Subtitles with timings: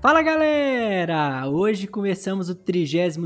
[0.00, 1.48] Fala galera!
[1.48, 3.16] Hoje começamos o 32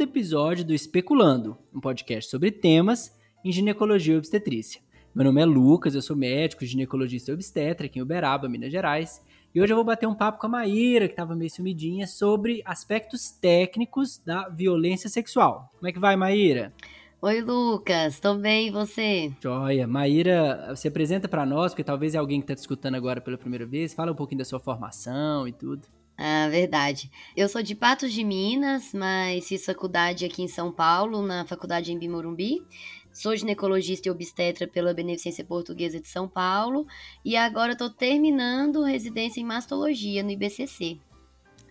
[0.00, 4.82] episódio do Especulando, um podcast sobre temas em ginecologia e obstetrícia.
[5.14, 9.22] Meu nome é Lucas, eu sou médico, ginecologista e obstetra aqui em Uberaba, Minas Gerais.
[9.54, 12.62] E hoje eu vou bater um papo com a Maíra, que estava meio sumidinha, sobre
[12.64, 15.70] aspectos técnicos da violência sexual.
[15.76, 16.72] Como é que vai, Maíra?
[17.20, 19.32] Oi, Lucas, tô bem, e você?
[19.40, 19.86] Joia.
[19.86, 23.38] Maíra, se apresenta para nós, porque talvez é alguém que está te escutando agora pela
[23.38, 23.94] primeira vez.
[23.94, 25.86] Fala um pouquinho da sua formação e tudo.
[26.24, 27.10] Ah, verdade.
[27.36, 31.92] Eu sou de Patos de Minas, mas fiz faculdade aqui em São Paulo, na faculdade
[31.92, 32.64] em Bimorumbi.
[33.12, 36.86] Sou ginecologista e obstetra pela Beneficência Portuguesa de São Paulo
[37.24, 41.00] e agora estou terminando residência em mastologia no IBCC.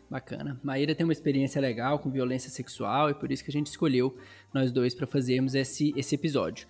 [0.10, 0.60] Bacana.
[0.62, 4.18] Maíra tem uma experiência legal com violência sexual e por isso que a gente escolheu
[4.54, 6.68] nós dois para fazermos esse, esse episódio.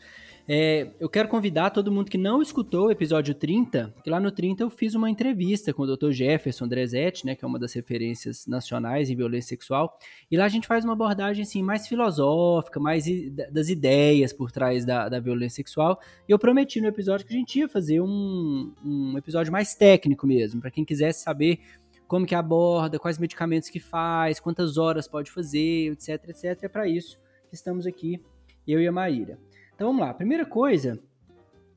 [0.48, 4.32] É, eu quero convidar todo mundo que não escutou o episódio 30, que lá no
[4.32, 6.12] 30 eu fiz uma entrevista com o Dr.
[6.12, 9.98] Jefferson Drezetti, né, que é uma das referências nacionais em violência sexual,
[10.30, 13.06] e lá a gente faz uma abordagem assim, mais filosófica, mais
[13.52, 17.38] das ideias por trás da, da violência sexual, e eu prometi no episódio que a
[17.38, 21.60] gente ia fazer um, um episódio mais técnico mesmo, para quem quisesse saber
[22.08, 26.64] como que aborda, quais medicamentos que faz, quantas horas pode fazer, etc, etc.
[26.64, 28.20] É para isso que estamos aqui,
[28.68, 29.40] eu e a Maíra.
[29.82, 30.12] Então vamos lá.
[30.12, 31.02] A primeira coisa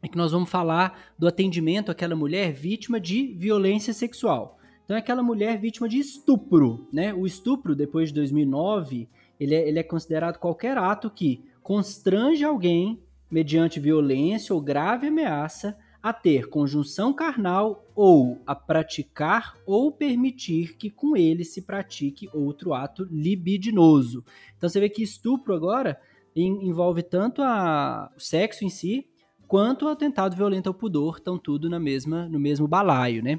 [0.03, 4.59] é que nós vamos falar do atendimento àquela mulher vítima de violência sexual.
[4.85, 7.15] Então é aquela mulher vítima de estupro, né?
[7.15, 9.09] O estupro, depois de 2009,
[9.41, 15.75] ele é, ele é considerado qualquer ato que constrange alguém mediante violência ou grave ameaça
[16.03, 22.75] a ter conjunção carnal ou a praticar ou permitir que com ele se pratique outro
[22.75, 24.23] ato libidinoso.
[24.59, 25.99] Então você vê que estupro agora
[26.43, 29.07] envolve tanto a, o sexo em si
[29.47, 33.39] quanto o atentado violento ao pudor, estão tudo na mesma, no mesmo balaio, né?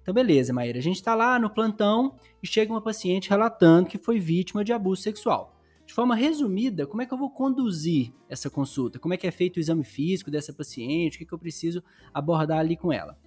[0.00, 0.78] Então, beleza, Maíra.
[0.78, 4.72] A gente está lá no plantão e chega uma paciente relatando que foi vítima de
[4.72, 5.58] abuso sexual
[5.88, 8.98] de forma resumida, como é que eu vou conduzir essa consulta?
[8.98, 11.16] Como é que é feito o exame físico dessa paciente?
[11.16, 11.82] O que, que eu preciso
[12.12, 13.18] abordar ali com ela?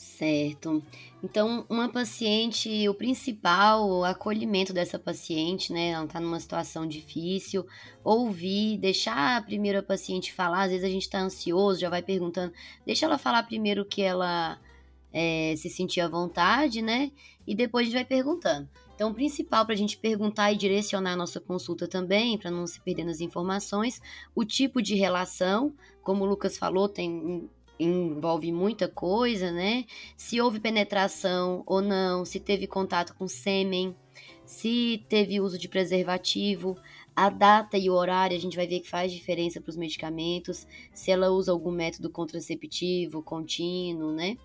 [0.00, 0.82] Certo.
[1.22, 5.90] Então, uma paciente, o principal, o acolhimento dessa paciente, né?
[5.90, 7.66] Ela está numa situação difícil,
[8.02, 10.62] ouvir, deixar a primeira paciente falar.
[10.62, 12.50] Às vezes a gente está ansioso, já vai perguntando,
[12.86, 14.58] deixa ela falar primeiro que ela
[15.12, 17.12] é, se sentir à vontade, né?
[17.46, 18.66] E depois a gente vai perguntando.
[18.94, 22.66] Então, o principal para a gente perguntar e direcionar a nossa consulta também, para não
[22.66, 24.00] se perder nas informações,
[24.34, 27.50] o tipo de relação, como o Lucas falou, tem
[27.84, 29.84] envolve muita coisa, né?
[30.16, 33.94] Se houve penetração ou não, se teve contato com sêmen,
[34.44, 36.76] se teve uso de preservativo,
[37.14, 40.66] a data e o horário a gente vai ver que faz diferença para os medicamentos,
[40.92, 44.36] se ela usa algum método contraceptivo contínuo, né?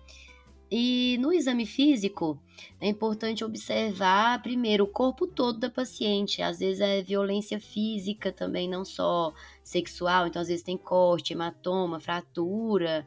[0.70, 2.40] E no exame físico,
[2.80, 6.42] é importante observar primeiro o corpo todo da paciente.
[6.42, 9.32] Às vezes é violência física também, não só
[9.62, 10.26] sexual.
[10.26, 13.06] Então, às vezes tem corte, hematoma, fratura,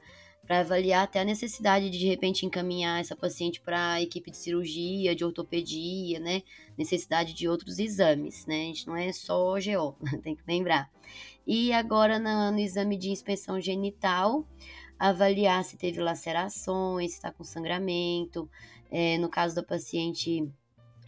[0.50, 4.38] para avaliar até a necessidade de de repente encaminhar essa paciente para a equipe de
[4.38, 6.42] cirurgia, de ortopedia, né?
[6.76, 8.64] Necessidade de outros exames, né?
[8.64, 10.90] A gente não é só GO, tem que lembrar.
[11.46, 14.44] E agora no, no exame de inspeção genital,
[14.98, 18.50] avaliar se teve lacerações, se está com sangramento.
[18.90, 20.52] É, no caso da paciente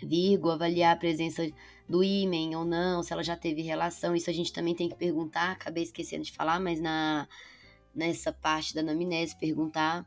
[0.04, 1.50] Virgo, avaliar a presença
[1.90, 4.16] do ímen ou não, se ela já teve relação.
[4.16, 7.28] Isso a gente também tem que perguntar, acabei esquecendo de falar, mas na,
[7.94, 10.06] nessa parte da anamnese, perguntar.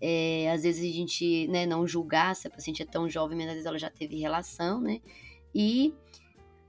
[0.00, 3.46] É, às vezes a gente né, não julgar se a paciente é tão jovem, mas
[3.46, 5.00] às vezes ela já teve relação, né?
[5.54, 5.94] E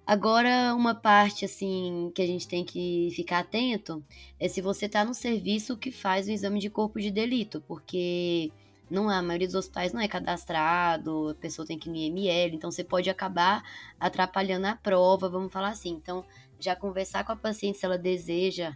[0.05, 4.03] Agora, uma parte assim que a gente tem que ficar atento
[4.37, 8.51] é se você está no serviço que faz o exame de corpo de delito, porque
[8.91, 12.53] não a maioria dos hospitais não é cadastrado, a pessoa tem que ir no IML,
[12.53, 13.63] então você pode acabar
[13.97, 15.91] atrapalhando a prova, vamos falar assim.
[15.91, 16.25] Então,
[16.59, 18.75] já conversar com a paciente se ela deseja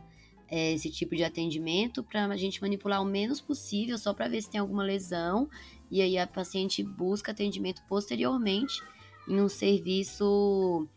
[0.49, 4.41] é, esse tipo de atendimento para a gente manipular o menos possível, só para ver
[4.41, 5.49] se tem alguma lesão,
[5.89, 8.81] e aí a paciente busca atendimento posteriormente
[9.27, 10.87] em um serviço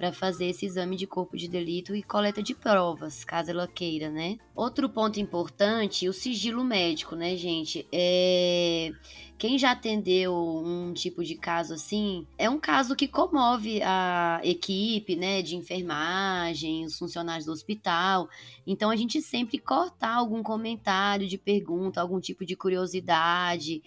[0.00, 4.08] para fazer esse exame de corpo de delito e coleta de provas, caso ela queira,
[4.08, 4.38] né?
[4.56, 7.86] Outro ponto importante, o sigilo médico, né, gente?
[7.92, 8.92] É
[9.40, 15.16] quem já atendeu um tipo de caso assim, é um caso que comove a equipe,
[15.16, 18.28] né, de enfermagem, os funcionários do hospital.
[18.66, 23.82] Então a gente sempre cortar algum comentário de pergunta, algum tipo de curiosidade,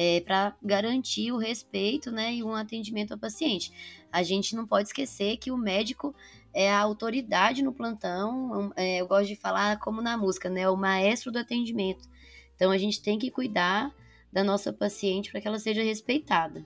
[0.00, 3.72] é, para garantir o respeito né, e um atendimento ao paciente.
[4.12, 6.14] A gente não pode esquecer que o médico
[6.54, 10.76] é a autoridade no plantão, é, eu gosto de falar como na música, né, o
[10.76, 12.08] maestro do atendimento.
[12.54, 13.92] Então a gente tem que cuidar
[14.32, 16.64] da nossa paciente para que ela seja respeitada.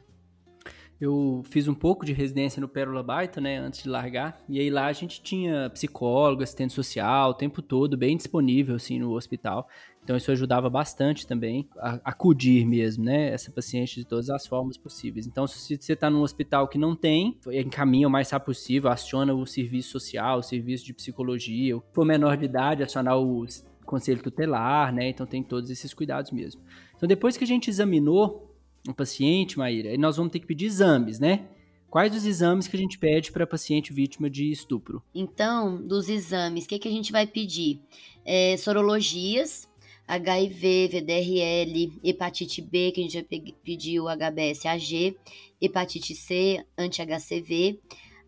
[1.03, 4.41] Eu fiz um pouco de residência no Pérola Baita, né, antes de largar.
[4.49, 9.01] E aí lá a gente tinha psicólogo, assistente social, o tempo todo, bem disponível, assim,
[9.01, 9.69] no hospital.
[10.05, 14.79] Então isso ajudava bastante também a acudir mesmo, né, essa paciente de todas as formas
[14.79, 15.27] possíveis.
[15.27, 19.35] Então se você está num hospital que não tem, encaminha o mais rápido possível, aciona
[19.35, 23.45] o serviço social, o serviço de psicologia, for menor de idade, acionar o
[23.85, 26.63] conselho tutelar, né, então tem todos esses cuidados mesmo.
[26.95, 28.52] Então depois que a gente examinou
[28.89, 31.49] um paciente, Maíra, aí nós vamos ter que pedir exames, né?
[31.89, 35.03] Quais os exames que a gente pede para paciente vítima de estupro?
[35.15, 37.81] Então, dos exames, o que, que a gente vai pedir?
[38.25, 39.69] É, sorologias,
[40.09, 43.25] HIV, VDRL, hepatite B, que a gente já
[43.63, 45.17] pediu HBsAg,
[45.61, 47.79] hepatite C, anti-HCV.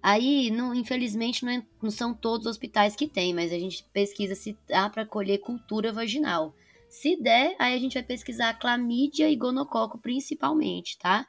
[0.02, 3.82] Aí, não, infelizmente, não, é, não, são todos os hospitais que tem, mas a gente
[3.94, 6.54] pesquisa se dá para colher cultura vaginal.
[6.94, 11.26] Se der, aí a gente vai pesquisar clamídia e gonococo principalmente, tá?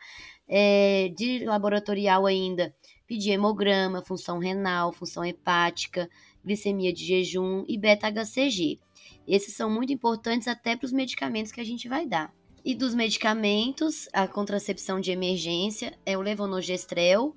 [0.47, 2.71] É, de laboratorial ainda,
[3.07, 6.07] pedir hemograma, função renal, função hepática,
[6.45, 8.79] glicemia de jejum e beta-HCG.
[9.27, 12.31] Esses são muito importantes até para os medicamentos que a gente vai dar.
[12.63, 17.35] E dos medicamentos, a contracepção de emergência é o levonorgestrel,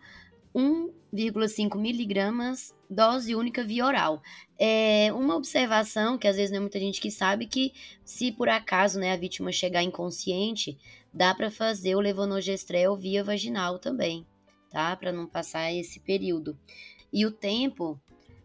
[0.54, 4.22] 1,5 miligramas, dose única via oral.
[4.58, 7.72] É uma observação que às vezes não é muita gente que sabe que
[8.04, 10.78] se por acaso né, a vítima chegar inconsciente,
[11.12, 14.26] dá para fazer o levonorgestrel via vaginal também,
[14.70, 14.94] tá?
[14.96, 16.58] Para não passar esse período.
[17.12, 18.00] E o tempo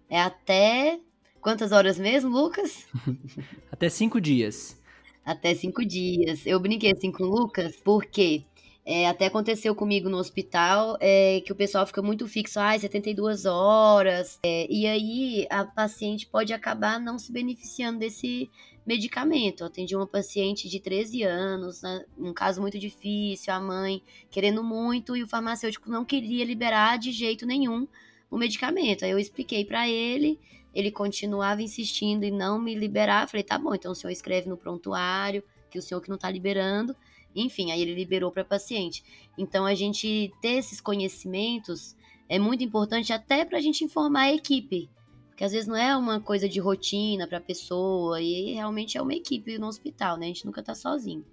[0.10, 1.00] é até
[1.42, 2.88] quantas horas mesmo, Lucas?
[3.72, 4.82] até cinco dias.
[5.26, 6.46] Até cinco dias.
[6.46, 8.44] Eu brinquei assim com o Lucas, porque
[8.86, 13.46] é, até aconteceu comigo no hospital é, que o pessoal fica muito fixo, ah, 72
[13.46, 18.50] horas, é, e aí a paciente pode acabar não se beneficiando desse
[18.86, 19.62] medicamento.
[19.62, 24.62] Eu atendi uma paciente de 13 anos, né, um caso muito difícil, a mãe querendo
[24.62, 27.88] muito e o farmacêutico não queria liberar de jeito nenhum
[28.30, 29.06] o medicamento.
[29.06, 30.38] Aí eu expliquei para ele,
[30.76, 33.30] ele continuava insistindo em não me liberar.
[33.30, 36.30] Falei, tá bom, então o senhor escreve no prontuário que o senhor que não tá
[36.30, 36.94] liberando
[37.36, 39.04] enfim, aí ele liberou para paciente.
[39.38, 41.96] Então a gente ter esses conhecimentos
[42.30, 44.90] é muito importante até para a gente informar a equipe.
[45.30, 49.02] Porque às vezes não é uma coisa de rotina para a pessoa, e realmente é
[49.02, 50.26] uma equipe no hospital, né?
[50.26, 51.26] A gente nunca está sozinho.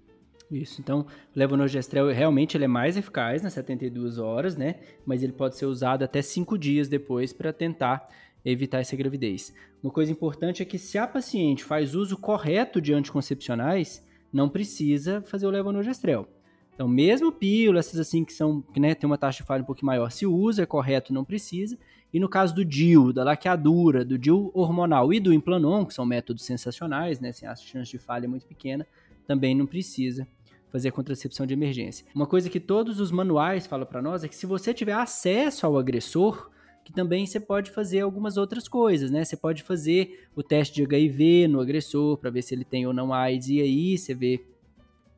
[0.51, 4.75] Isso, então o levonorgestrel realmente ele é mais eficaz nas 72 horas, né?
[5.05, 8.09] Mas ele pode ser usado até 5 dias depois para tentar
[8.43, 9.53] evitar essa gravidez.
[9.81, 15.21] Uma coisa importante é que se a paciente faz uso correto de anticoncepcionais, não precisa
[15.21, 16.27] fazer o levonorgestrel.
[16.73, 19.85] Então, mesmo pílulas, assim que são, que né, tem uma taxa de falha um pouco
[19.85, 21.77] maior, se usa, é correto, não precisa.
[22.13, 26.05] E no caso do DIU, da laqueadura, do DIU hormonal e do implanon, que são
[26.05, 28.87] métodos sensacionais, né, assim, a chance de falha é muito pequena,
[29.27, 30.27] também não precisa
[30.69, 32.05] fazer a contracepção de emergência.
[32.15, 35.65] Uma coisa que todos os manuais falam para nós é que se você tiver acesso
[35.65, 36.49] ao agressor,
[36.83, 39.23] que também você pode fazer algumas outras coisas, né?
[39.23, 42.93] Você pode fazer o teste de HIV no agressor para ver se ele tem ou
[42.93, 44.43] não AIDS e aí você vê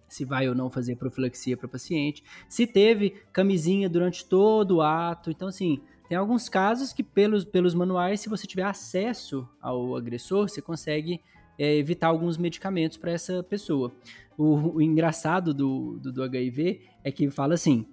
[0.07, 2.23] se vai ou não fazer profilaxia para o paciente.
[2.47, 5.31] Se teve camisinha durante todo o ato.
[5.31, 10.47] Então, assim, tem alguns casos que pelos, pelos manuais, se você tiver acesso ao agressor,
[10.47, 11.19] você consegue
[11.57, 13.91] é, evitar alguns medicamentos para essa pessoa.
[14.37, 17.87] O, o engraçado do, do, do HIV é que fala assim,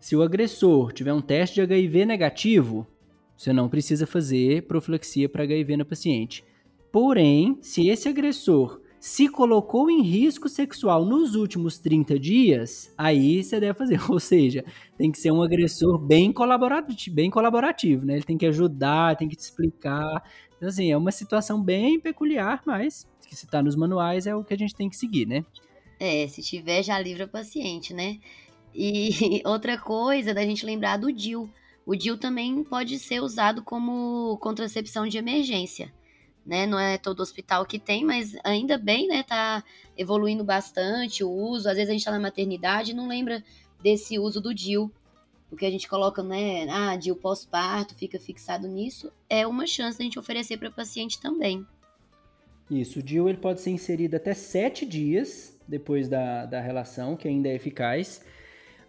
[0.00, 2.86] se o agressor tiver um teste de HIV negativo,
[3.40, 6.44] você não precisa fazer profilaxia para HIV na paciente.
[6.92, 13.58] Porém, se esse agressor se colocou em risco sexual nos últimos 30 dias, aí você
[13.58, 13.98] deve fazer.
[14.12, 14.62] Ou seja,
[14.98, 18.16] tem que ser um agressor bem colaborativo, bem colaborativo, né?
[18.16, 20.22] Ele tem que ajudar, tem que te explicar.
[20.58, 24.44] Então, assim, é uma situação bem peculiar, mas que se está nos manuais é o
[24.44, 25.46] que a gente tem que seguir, né?
[25.98, 28.18] É, se tiver, já livra o paciente, né?
[28.74, 31.48] E outra coisa da gente lembrar do DIL.
[31.90, 35.92] O DIL também pode ser usado como contracepção de emergência.
[36.46, 36.64] Né?
[36.64, 39.24] Não é todo hospital que tem, mas ainda bem, né?
[39.24, 39.64] Tá
[39.98, 41.68] evoluindo bastante o uso.
[41.68, 43.42] Às vezes a gente tá na maternidade e não lembra
[43.82, 44.88] desse uso do DIL.
[45.48, 46.68] Porque a gente coloca, né?
[46.70, 49.12] Ah, DIL pós-parto, fica fixado nisso.
[49.28, 51.66] É uma chance da gente oferecer para paciente também.
[52.70, 57.26] Isso, o DIL ele pode ser inserido até sete dias depois da, da relação, que
[57.26, 58.22] ainda é eficaz.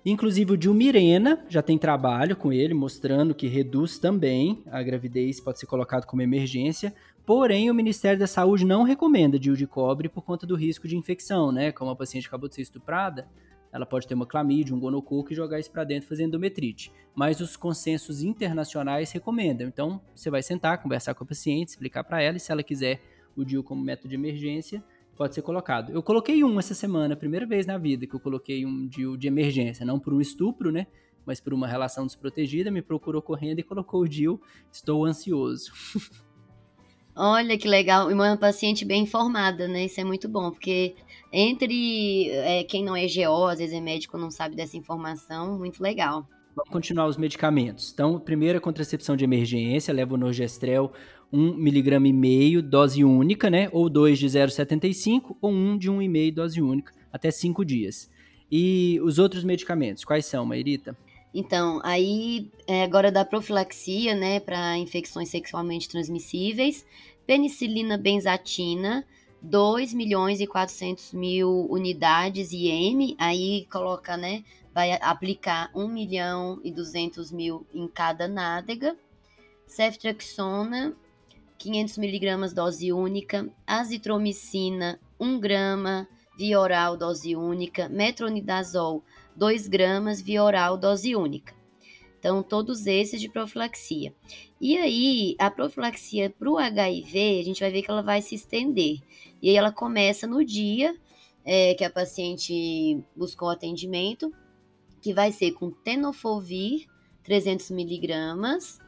[0.03, 5.59] Inclusive o Dilmirena já tem trabalho com ele, mostrando que reduz também a gravidez, pode
[5.59, 6.93] ser colocado como emergência.
[7.23, 10.97] Porém, o Ministério da Saúde não recomenda DIU de cobre por conta do risco de
[10.97, 11.71] infecção, né?
[11.71, 13.27] Como a paciente acabou de ser estuprada,
[13.71, 16.91] ela pode ter uma clamídia, um gonococo e jogar isso para dentro fazendo endometrite.
[17.15, 19.67] Mas os consensos internacionais recomendam.
[19.67, 22.99] Então, você vai sentar, conversar com a paciente, explicar para ela e se ela quiser
[23.35, 24.83] o DIU como método de emergência,
[25.21, 25.91] pode ser colocado.
[25.91, 29.27] Eu coloquei um essa semana, primeira vez na vida que eu coloquei um DIU de
[29.27, 30.87] emergência, não por um estupro, né?
[31.23, 34.41] mas por uma relação desprotegida, me procurou correndo e colocou o DIL.
[34.71, 35.71] Estou ansioso.
[37.15, 39.85] Olha que legal, e uma paciente bem informada, né?
[39.85, 40.95] Isso é muito bom, porque
[41.31, 45.83] entre é, quem não é GO, às vezes é médico, não sabe dessa informação, muito
[45.83, 46.27] legal.
[46.55, 47.91] Vamos continuar os medicamentos.
[47.93, 50.91] Então, primeira contracepção de emergência, leva o Norgestrel
[51.33, 53.69] 1,5 mg, dose única, né?
[53.71, 58.09] Ou 2 de 0,75 ou 1 de 1,5 dose única, até 5 dias.
[58.51, 60.97] E os outros medicamentos, quais são, Mairita?
[61.33, 66.85] Então, aí é agora da profilaxia, né, para infecções sexualmente transmissíveis,
[67.25, 69.05] penicilina benzatina,
[69.41, 76.71] 2 milhões e 400 mil unidades IM, aí coloca, né, vai aplicar 1 milhão e
[76.71, 78.95] 200 mil em cada nádega,
[79.65, 80.95] ceftriaxona,
[81.57, 89.03] 500 miligramas dose única, azitromicina, 1 grama, via oral dose única, metronidazol
[89.35, 91.53] 2 gramas via oral dose única.
[92.17, 94.13] Então, todos esses de profilaxia.
[94.59, 98.35] E aí, a profilaxia para o HIV, a gente vai ver que ela vai se
[98.35, 98.99] estender.
[99.41, 100.95] E aí, ela começa no dia
[101.43, 104.31] é, que a paciente buscou atendimento,
[105.01, 106.87] que vai ser com tenofovir,
[107.23, 108.79] 300 miligramas,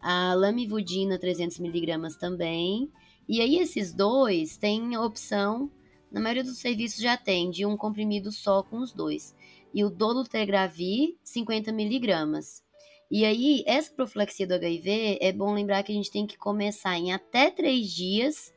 [0.00, 2.90] a lamivudina, 300 miligramas também.
[3.28, 5.70] E aí, esses dois têm opção,
[6.10, 9.34] na maioria dos serviços já tem, de um comprimido só com os dois
[9.74, 12.64] e o dolutegravir 50 miligramas.
[13.10, 16.96] E aí, essa profilaxia do HIV, é bom lembrar que a gente tem que começar
[16.96, 18.54] em até 3 dias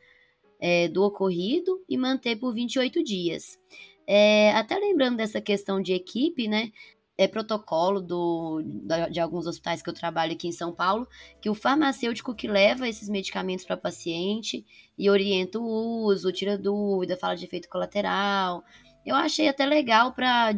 [0.60, 3.60] é, do ocorrido e manter por 28 dias.
[4.08, 6.72] É, até lembrando dessa questão de equipe, né?
[7.22, 8.62] É protocolo do,
[9.12, 11.06] de alguns hospitais que eu trabalho aqui em São Paulo,
[11.42, 14.66] que o farmacêutico que leva esses medicamentos para paciente
[14.98, 18.64] e orienta o uso, tira dúvida, fala de efeito colateral.
[19.06, 20.58] Eu achei até legal para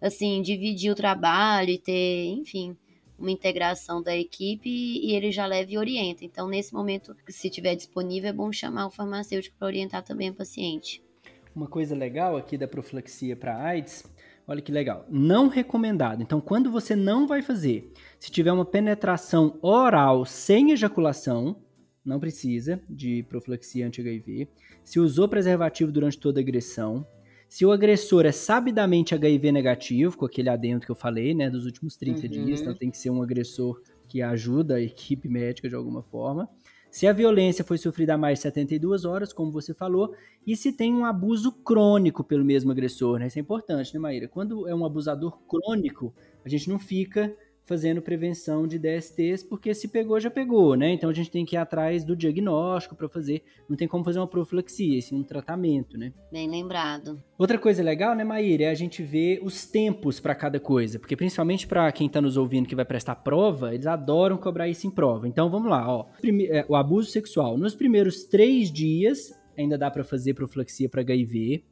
[0.00, 2.76] assim, dividir o trabalho e ter, enfim,
[3.16, 6.24] uma integração da equipe e ele já leva e orienta.
[6.24, 10.34] Então, nesse momento, se tiver disponível, é bom chamar o farmacêutico para orientar também o
[10.34, 11.04] paciente.
[11.54, 14.04] Uma coisa legal aqui da profilaxia para AIDS,
[14.50, 16.22] olha que legal, não recomendado.
[16.22, 21.56] Então, quando você não vai fazer, se tiver uma penetração oral sem ejaculação,
[22.04, 24.48] não precisa de profilaxia anti-HIV.
[24.82, 27.06] Se usou preservativo durante toda a agressão,
[27.48, 31.64] se o agressor é sabidamente HIV negativo, com aquele adendo que eu falei, né, dos
[31.64, 32.28] últimos 30 uhum.
[32.28, 36.48] dias, então tem que ser um agressor que ajuda a equipe médica de alguma forma.
[36.90, 40.14] Se a violência foi sofrida há mais de 72 horas, como você falou,
[40.46, 43.28] e se tem um abuso crônico pelo mesmo agressor, né?
[43.28, 44.26] Isso é importante, né, Maíra?
[44.26, 46.12] Quando é um abusador crônico,
[46.44, 47.34] a gente não fica
[47.70, 50.92] fazendo prevenção de DSTs, porque se pegou, já pegou, né?
[50.92, 53.44] Então a gente tem que ir atrás do diagnóstico para fazer.
[53.68, 56.12] Não tem como fazer uma profilaxia, sim um tratamento, né?
[56.32, 57.22] Bem lembrado.
[57.38, 61.14] Outra coisa legal, né, Maíra, é a gente ver os tempos para cada coisa, porque
[61.14, 64.90] principalmente para quem está nos ouvindo que vai prestar prova, eles adoram cobrar isso em
[64.90, 65.28] prova.
[65.28, 66.06] Então vamos lá, ó.
[66.50, 67.56] É, o abuso sexual.
[67.56, 71.62] Nos primeiros três dias, ainda dá para fazer profilaxia para HIV.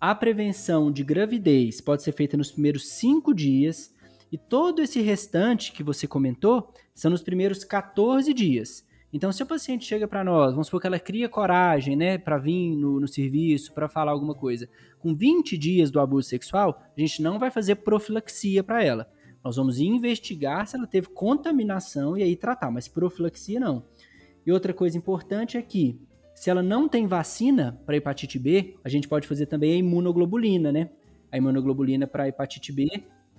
[0.00, 3.96] A prevenção de gravidez pode ser feita nos primeiros cinco dias
[4.30, 8.86] e todo esse restante que você comentou são nos primeiros 14 dias.
[9.10, 12.36] Então, se o paciente chega para nós, vamos supor que ela cria coragem, né, para
[12.36, 14.68] vir no, no serviço, para falar alguma coisa,
[14.98, 19.10] com 20 dias do abuso sexual, a gente não vai fazer profilaxia para ela.
[19.42, 23.82] Nós vamos investigar se ela teve contaminação e aí tratar, mas profilaxia não.
[24.44, 25.98] E outra coisa importante é que,
[26.34, 30.70] se ela não tem vacina para hepatite B, a gente pode fazer também a imunoglobulina,
[30.70, 30.90] né?
[31.32, 32.86] A imunoglobulina para hepatite B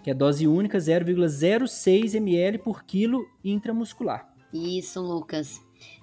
[0.10, 4.28] que é dose única 0,06 ml por quilo intramuscular.
[4.52, 5.62] Isso, Lucas.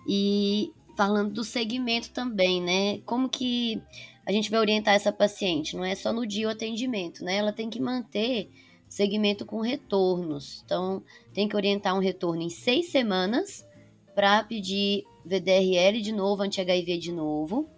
[0.08, 3.00] E falando do segmento também, né?
[3.04, 3.82] Como que
[4.24, 5.74] a gente vai orientar essa paciente?
[5.74, 7.38] Não é só no dia o atendimento, né?
[7.38, 8.48] Ela tem que manter
[8.88, 10.62] segmento com retornos.
[10.64, 11.02] Então,
[11.34, 13.66] tem que orientar um retorno em seis semanas
[14.14, 17.68] para pedir VDRL de novo, anti-HIV de novo.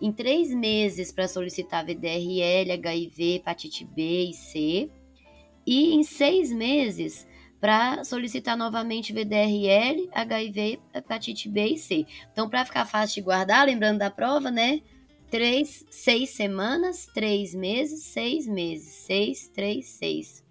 [0.00, 4.88] Em três meses para solicitar VDRL, HIV, hepatite B e C
[5.66, 7.26] e em seis meses
[7.60, 12.04] para solicitar novamente VDRL, HIV, hepatite B e C.
[12.32, 14.80] Então, para ficar fácil de guardar, lembrando da prova, né?
[15.30, 20.44] Três, seis semanas, três meses, seis meses, seis, três, seis.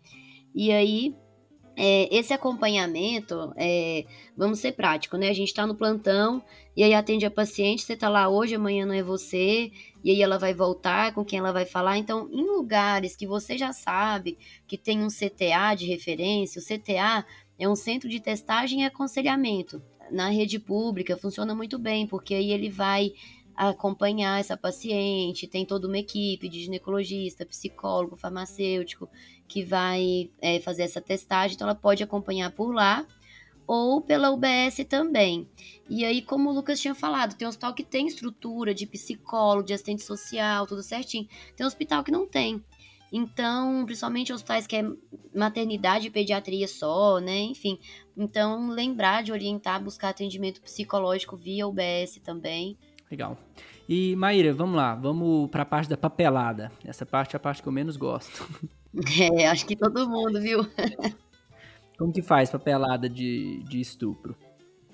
[0.55, 1.13] E aí,
[1.75, 5.29] é, esse acompanhamento, é, vamos ser prático, né?
[5.29, 6.41] A gente está no plantão
[6.75, 9.71] e aí atende a paciente, você está lá hoje, amanhã não é você,
[10.03, 11.97] e aí ela vai voltar com quem ela vai falar.
[11.97, 14.37] Então, em lugares que você já sabe
[14.67, 17.25] que tem um CTA de referência, o CTA
[17.59, 19.81] é um centro de testagem e aconselhamento.
[20.09, 23.13] Na rede pública funciona muito bem, porque aí ele vai
[23.55, 29.09] acompanhar essa paciente, tem toda uma equipe de ginecologista, psicólogo, farmacêutico
[29.47, 33.05] que vai é, fazer essa testagem, então ela pode acompanhar por lá
[33.71, 35.47] ou pela UBS também.
[35.89, 39.65] E aí, como o Lucas tinha falado, tem um hospital que tem estrutura de psicólogo,
[39.65, 41.25] de assistente social, tudo certinho.
[41.55, 42.61] Tem um hospital que não tem.
[43.13, 44.85] Então, principalmente hospitais que é
[45.33, 47.39] maternidade e pediatria só, né?
[47.39, 47.79] Enfim.
[48.17, 52.77] Então, lembrar de orientar, buscar atendimento psicológico via UBS também.
[53.09, 53.37] Legal.
[53.87, 56.73] E Maíra, vamos lá, vamos para a parte da papelada.
[56.83, 58.45] Essa parte é a parte que eu menos gosto.
[59.39, 60.67] É, acho que todo mundo, viu?
[62.01, 64.35] Como que faz papelada de, de estupro?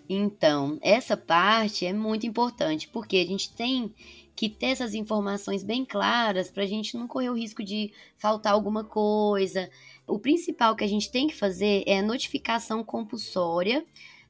[0.09, 3.95] Então, essa parte é muito importante, porque a gente tem
[4.35, 8.51] que ter essas informações bem claras para a gente não correr o risco de faltar
[8.51, 9.69] alguma coisa.
[10.05, 13.85] O principal que a gente tem que fazer é a notificação compulsória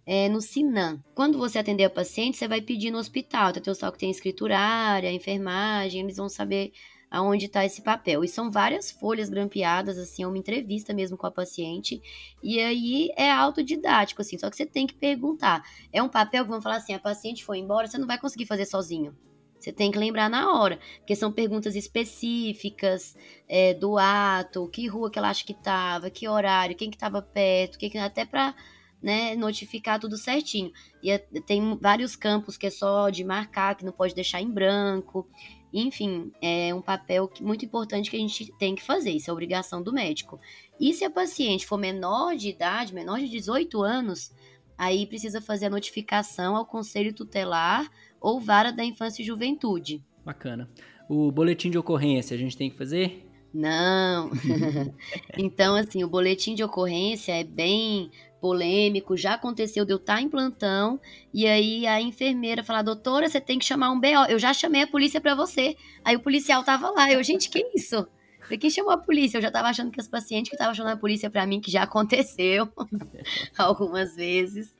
[0.05, 1.03] é, no SINAM.
[1.15, 3.53] Quando você atender a paciente, você vai pedir no hospital.
[3.53, 6.71] Tem o hospital que tem escriturária, enfermagem, eles vão saber
[7.09, 8.23] aonde está esse papel.
[8.23, 12.01] E são várias folhas grampeadas, assim, é uma entrevista mesmo com a paciente.
[12.43, 15.63] E aí é autodidático, assim, só que você tem que perguntar.
[15.91, 18.45] É um papel que vão falar assim: a paciente foi embora, você não vai conseguir
[18.45, 19.15] fazer sozinho.
[19.59, 23.17] Você tem que lembrar na hora, porque são perguntas específicas
[23.49, 27.21] é, do ato, que rua que ela acha que estava, que horário, quem que estava
[27.23, 28.53] perto, que, até para
[29.01, 30.71] né, notificar tudo certinho.
[31.01, 34.49] E é, tem vários campos que é só de marcar, que não pode deixar em
[34.49, 35.27] branco.
[35.73, 39.83] Enfim, é um papel muito importante que a gente tem que fazer, isso é obrigação
[39.83, 40.39] do médico.
[40.79, 44.31] E se a paciente for menor de idade, menor de 18 anos,
[44.77, 50.03] aí precisa fazer a notificação ao conselho tutelar ou vara da infância e juventude.
[50.25, 50.69] Bacana.
[51.09, 53.26] O boletim de ocorrência a gente tem que fazer?
[53.57, 54.29] Não.
[55.35, 60.29] então, assim, o boletim de ocorrência é bem polêmico, já aconteceu de eu estar em
[60.29, 61.01] plantão
[61.33, 64.29] e aí a enfermeira falar, doutora, você tem que chamar um BO.
[64.29, 65.75] Eu já chamei a polícia para você.
[66.05, 67.11] Aí o policial tava lá.
[67.11, 68.07] Eu, gente, que isso?
[68.41, 69.39] Falei, quem chamou a polícia?
[69.39, 71.71] Eu já tava achando que as pacientes que estavam chamando a polícia para mim, que
[71.71, 72.69] já aconteceu
[73.57, 74.71] algumas vezes.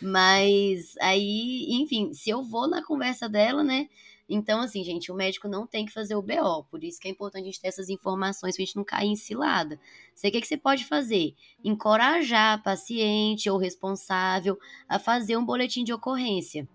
[0.00, 3.88] Mas aí, enfim, se eu vou na conversa dela, né?
[4.28, 7.10] Então, assim, gente, o médico não tem que fazer o BO, por isso que é
[7.10, 9.78] importante a gente ter essas informações pra gente não cair em cilada.
[10.14, 11.34] Você o que, que você pode fazer?
[11.62, 14.58] Encorajar a paciente ou responsável
[14.88, 16.66] a fazer um boletim de ocorrência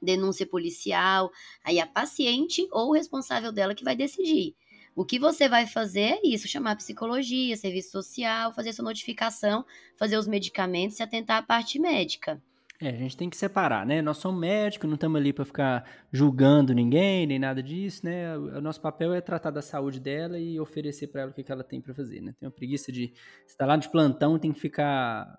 [0.00, 1.30] denúncia policial,
[1.64, 4.54] aí a paciente ou o responsável dela que vai decidir.
[4.94, 9.64] O que você vai fazer é isso: chamar psicologia, serviço social, fazer sua notificação,
[9.96, 12.42] fazer os medicamentos e atentar à parte médica.
[12.80, 14.00] É, a gente tem que separar, né?
[14.00, 18.38] Nós somos médicos, não estamos ali para ficar julgando ninguém, nem nada disso, né?
[18.38, 21.64] O nosso papel é tratar da saúde dela e oferecer para ela o que, ela
[21.64, 22.32] tem para fazer, né?
[22.38, 23.12] Tem uma preguiça de
[23.44, 25.38] estar lá de plantão, tem que ficar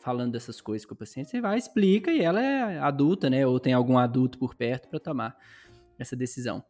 [0.00, 1.28] falando dessas coisas com o paciente.
[1.28, 3.44] Você vai, explica e ela é adulta, né?
[3.44, 5.36] Ou tem algum adulto por perto para tomar
[5.98, 6.64] essa decisão.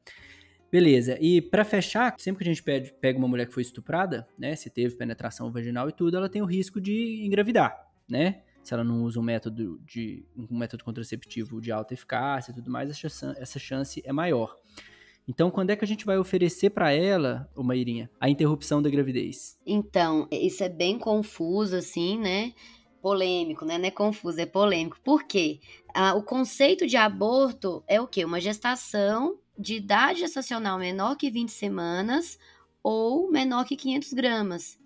[0.72, 4.26] Beleza, e para fechar, sempre que a gente pede, pega uma mulher que foi estuprada,
[4.36, 8.42] né, se teve penetração vaginal e tudo, ela tem o risco de engravidar, né?
[8.64, 12.70] Se ela não usa um método de um método contraceptivo de alta eficácia e tudo
[12.70, 14.56] mais, essa, chance é maior.
[15.28, 18.90] Então, quando é que a gente vai oferecer para ela, ô Mairinha, a interrupção da
[18.90, 19.58] gravidez?
[19.66, 22.52] Então, isso é bem confuso, assim, né?
[23.00, 23.76] Polêmico, né?
[23.76, 24.98] Não é confuso, é polêmico.
[25.04, 25.60] Por quê?
[25.94, 28.24] Ah, o conceito de aborto é o quê?
[28.24, 32.38] Uma gestação de idade gestacional menor que 20 semanas
[32.82, 34.78] ou menor que 500 gramas.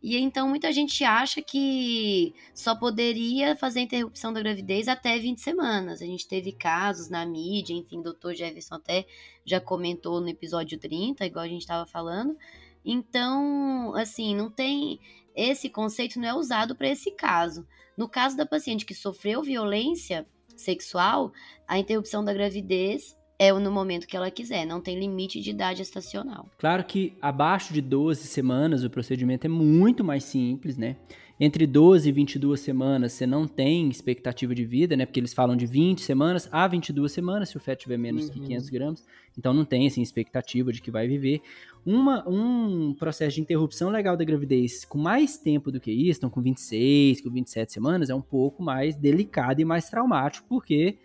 [0.00, 6.00] E então muita gente acha que só poderia fazer interrupção da gravidez até 20 semanas.
[6.00, 9.06] A gente teve casos na mídia, enfim, o doutor Jefferson até
[9.44, 12.36] já comentou no episódio 30, igual a gente estava falando.
[12.84, 15.00] Então, assim, não tem.
[15.34, 17.66] Esse conceito não é usado para esse caso.
[17.96, 21.32] No caso da paciente que sofreu violência sexual,
[21.66, 25.80] a interrupção da gravidez é no momento que ela quiser, não tem limite de idade
[25.80, 26.50] estacional.
[26.58, 30.96] Claro que abaixo de 12 semanas o procedimento é muito mais simples, né?
[31.40, 35.06] Entre 12 e 22 semanas você não tem expectativa de vida, né?
[35.06, 38.32] Porque eles falam de 20 semanas a 22 semanas se o feto tiver menos uhum.
[38.32, 39.06] que 500 gramas.
[39.38, 41.40] Então não tem assim, expectativa de que vai viver.
[41.86, 46.28] Uma, um processo de interrupção legal da gravidez com mais tempo do que isso, então
[46.28, 50.98] com 26, com 27 semanas, é um pouco mais delicado e mais traumático, porque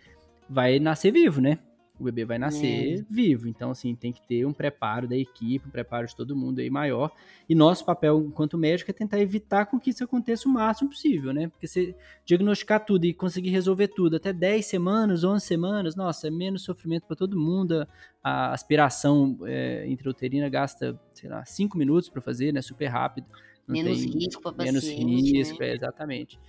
[0.50, 1.60] vai nascer vivo, né?
[1.98, 3.04] O bebê vai nascer é.
[3.08, 3.46] vivo.
[3.46, 6.68] Então, assim, tem que ter um preparo da equipe, um preparo de todo mundo aí
[6.68, 7.12] maior.
[7.48, 11.32] E nosso papel, enquanto médico, é tentar evitar com que isso aconteça o máximo possível,
[11.32, 11.48] né?
[11.48, 16.30] Porque se diagnosticar tudo e conseguir resolver tudo até 10 semanas, 11 semanas, nossa, é
[16.30, 17.86] menos sofrimento para todo mundo.
[18.22, 22.60] A aspiração é, intrauterina gasta, sei lá, 5 minutos para fazer, né?
[22.60, 23.26] Super rápido.
[23.68, 25.68] menos risco para Menos paciente, risco, né?
[25.68, 26.40] é, exatamente.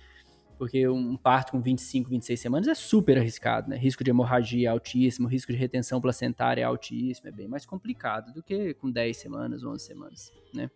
[0.58, 3.76] Porque um parto com 25, 26 semanas é super arriscado, né?
[3.76, 8.32] Risco de hemorragia é altíssimo, risco de retenção placentária é altíssimo, é bem mais complicado
[8.32, 10.70] do que com 10 semanas, 11 semanas, né?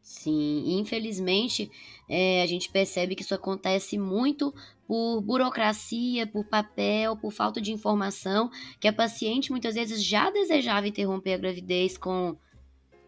[0.00, 1.68] Sim, infelizmente
[2.08, 4.54] é, a gente percebe que isso acontece muito
[4.86, 10.86] por burocracia, por papel, por falta de informação, que a paciente muitas vezes já desejava
[10.86, 12.36] interromper a gravidez com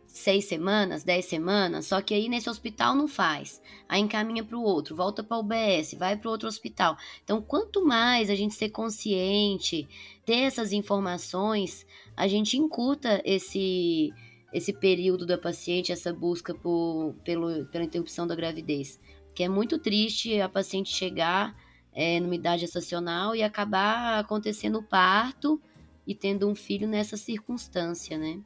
[0.08, 3.62] seis semanas, dez semanas, só que aí nesse hospital não faz.
[3.88, 6.96] Aí encaminha para o outro, volta para o UBS, vai para outro hospital.
[7.22, 9.86] Então, quanto mais a gente ser consciente,
[10.24, 14.12] ter essas informações, a gente encurta esse
[14.50, 18.98] esse período da paciente, essa busca por, pelo, pela interrupção da gravidez.
[19.34, 21.54] Que é muito triste a paciente chegar
[21.92, 25.60] é, numa idade estacional e acabar acontecendo o parto
[26.06, 28.40] e tendo um filho nessa circunstância, né?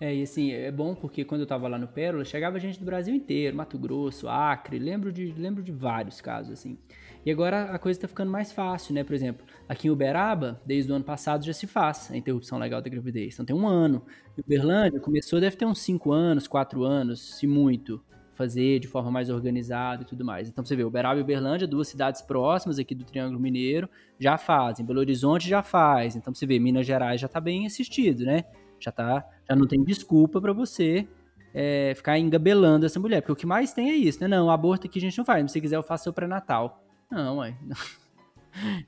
[0.00, 2.84] É, e assim, é bom porque quando eu tava lá no Pérola, chegava gente do
[2.84, 6.76] Brasil inteiro, Mato Grosso, Acre, lembro de, lembro de vários casos, assim.
[7.24, 9.02] E agora a coisa tá ficando mais fácil, né?
[9.02, 12.82] Por exemplo, aqui em Uberaba, desde o ano passado já se faz a interrupção legal
[12.82, 13.34] da gravidez.
[13.34, 14.04] Então tem um ano.
[14.36, 18.02] Uberlândia começou, deve ter uns 5 anos, 4 anos, se muito,
[18.34, 20.48] fazer de forma mais organizada e tudo mais.
[20.48, 24.84] Então você vê, Uberaba e Uberlândia, duas cidades próximas aqui do Triângulo Mineiro, já fazem.
[24.84, 26.16] Belo Horizonte já faz.
[26.16, 28.44] Então você vê, Minas Gerais já tá bem assistido, né?
[28.78, 31.06] Já tá, já não tem desculpa para você
[31.54, 34.26] é, ficar engabelando essa mulher, porque o que mais tem é isso, né?
[34.26, 36.82] Não, aborto aqui a gente não faz, se você quiser eu faço seu pré-natal.
[37.10, 37.54] Não, ué.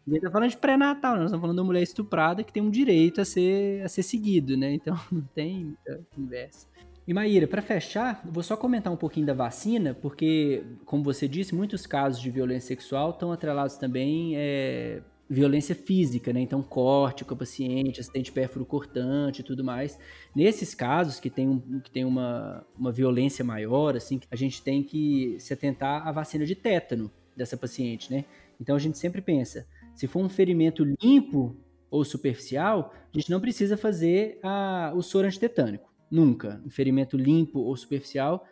[0.07, 2.71] Ninguém tá falando de pré-natal, nós estamos falando de uma mulher estuprada que tem um
[2.71, 4.75] direito a ser, a ser seguido, né?
[4.75, 6.67] Então não tem muita conversa.
[7.07, 11.55] E Maíra, para fechar, vou só comentar um pouquinho da vacina, porque, como você disse,
[11.55, 16.41] muitos casos de violência sexual estão atrelados também é, violência física, né?
[16.41, 19.99] Então, corte com a paciente, acidente pérfuro cortante e tudo mais.
[20.35, 24.83] Nesses casos que tem, um, que tem uma, uma violência maior, assim, a gente tem
[24.83, 28.25] que se atentar à vacina de tétano dessa paciente, né?
[28.61, 31.57] Então, a gente sempre pensa, se for um ferimento limpo
[31.91, 35.93] ou superficial, a gente não precisa fazer a, o soro antitetânico.
[36.11, 36.63] Nunca.
[36.65, 38.45] Um ferimento limpo ou superficial,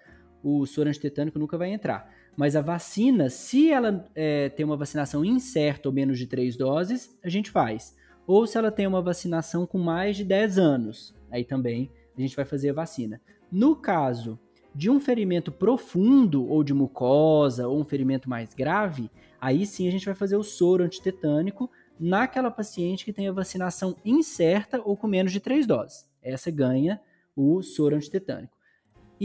[0.42, 2.12] o soro antitetânico nunca vai entrar.
[2.36, 7.16] Mas a vacina, se ela é, tem uma vacinação incerta ou menos de três doses,
[7.22, 7.96] a gente faz.
[8.26, 12.34] Ou se ela tem uma vacinação com mais de 10 anos, aí também a gente
[12.34, 13.20] vai fazer a vacina.
[13.50, 14.38] No caso
[14.74, 19.90] de um ferimento profundo ou de mucosa ou um ferimento mais grave, aí sim a
[19.90, 25.06] gente vai fazer o soro antitetânico naquela paciente que tem a vacinação incerta ou com
[25.06, 26.08] menos de três doses.
[26.20, 27.00] Essa ganha
[27.36, 28.53] o soro antitetânico.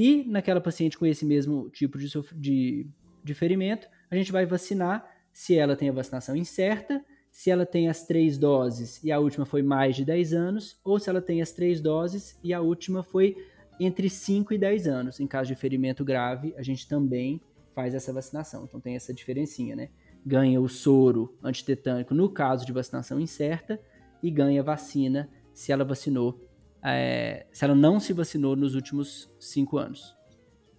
[0.01, 2.07] E naquela paciente com esse mesmo tipo de,
[2.37, 2.87] de,
[3.21, 7.89] de ferimento, a gente vai vacinar se ela tem a vacinação incerta, se ela tem
[7.89, 11.41] as três doses e a última foi mais de 10 anos, ou se ela tem
[11.41, 13.35] as três doses e a última foi
[13.77, 15.19] entre 5 e 10 anos.
[15.19, 17.41] Em caso de ferimento grave, a gente também
[17.75, 18.63] faz essa vacinação.
[18.63, 19.89] Então tem essa diferencinha, né?
[20.25, 23.77] Ganha o soro antitetânico no caso de vacinação incerta
[24.23, 26.39] e ganha vacina se ela vacinou,
[26.83, 30.15] é, se ela não se vacinou nos últimos 5 anos.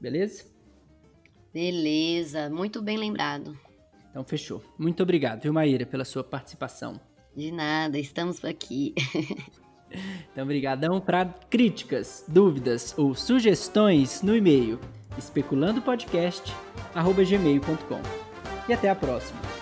[0.00, 0.44] Beleza?
[1.52, 3.58] Beleza, muito bem lembrado.
[4.10, 4.62] Então fechou.
[4.78, 6.98] Muito obrigado, viu, Maíra, pela sua participação.
[7.36, 8.94] De nada, estamos aqui.
[10.32, 14.80] então, obrigadão para críticas, dúvidas ou sugestões no e-mail
[15.18, 18.00] especulandopodcast@gmail.com.
[18.68, 19.59] E até a próxima.